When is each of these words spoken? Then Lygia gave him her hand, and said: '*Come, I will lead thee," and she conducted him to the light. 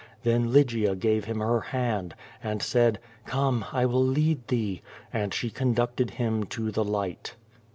Then 0.23 0.51
Lygia 0.51 0.95
gave 0.95 1.25
him 1.25 1.41
her 1.41 1.59
hand, 1.61 2.15
and 2.41 2.63
said: 2.63 2.97
'*Come, 3.27 3.65
I 3.71 3.85
will 3.85 4.03
lead 4.03 4.47
thee," 4.47 4.81
and 5.13 5.31
she 5.31 5.51
conducted 5.51 6.09
him 6.17 6.45
to 6.45 6.71
the 6.71 6.83
light. 6.83 7.35